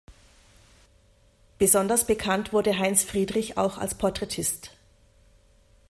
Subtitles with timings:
[1.59, 4.71] Besonders bekannt wurde Heinz Friedrich auch als Porträtist.